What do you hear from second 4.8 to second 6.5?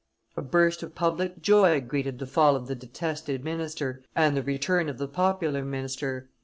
of the popular minister.